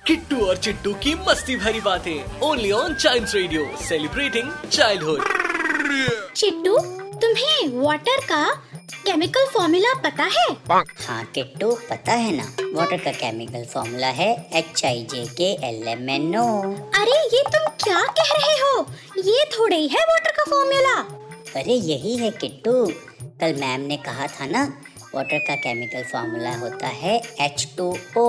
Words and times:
किट्टू 0.00 0.46
और 0.46 0.56
चिट्टू 0.64 0.92
की 1.04 1.14
मस्ती 1.28 1.56
भरी 1.56 1.80
बातें 1.80 2.40
only 2.48 2.70
on 2.72 2.94
child 2.94 3.28
radio 3.34 3.64
celebrating 3.88 4.50
childhood 4.72 5.22
Chittu 6.36 6.76
तुम्हें 7.22 7.80
वाटर 7.82 8.20
का 8.32 8.44
केमिकल 9.06 9.46
फॉर्मूला 9.54 9.92
पता 10.04 10.24
है? 10.36 10.46
हाँ 11.06 11.24
किट्टू 11.34 11.70
पता 11.90 12.12
है 12.12 12.32
ना? 12.36 12.44
वाटर 12.74 12.96
का 13.04 13.12
केमिकल 13.22 13.64
फॉर्मूला 13.72 14.08
है 14.20 14.30
H 14.58 14.84
I 14.84 15.02
J 15.12 15.24
K 15.40 15.50
L 15.68 15.88
M 15.88 16.08
N 16.10 16.36
O 16.38 16.46
अरे 17.00 17.18
ये 17.36 17.42
तुम 17.56 17.68
क्या 17.84 18.00
कह 18.20 18.32
रहे 18.38 18.56
हो? 18.62 18.86
ये 19.32 19.44
थोड़े 19.58 19.76
ही 19.76 19.88
है 19.96 20.04
वाटर 20.12 20.32
का 20.38 20.50
फॉर्मूला 20.50 20.96
अरे 21.60 21.74
यही 21.90 22.16
है 22.16 22.30
किट्टू। 22.30 22.72
कल 23.40 23.54
मैम 23.60 23.80
ने 23.86 23.96
कहा 24.04 24.26
था 24.26 24.46
ना 24.46 24.62
वाटर 25.14 25.38
का 25.48 25.54
केमिकल 25.64 26.02
फॉर्मूला 26.12 26.54
होता 26.58 26.88
है 27.02 27.16
एच 27.40 27.66
टू 27.76 27.88
ओ 28.18 28.26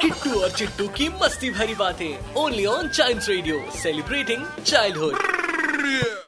किट्टू 0.00 0.40
और 0.40 0.50
चिट्टू 0.50 0.88
की 0.98 1.08
मस्ती 1.22 1.50
भरी 1.50 1.74
बातें 1.74 2.34
only 2.42 2.64
on 2.66 2.88
child 2.88 3.28
radio 3.28 3.60
celebrating 3.82 4.46
childhood 4.62 6.26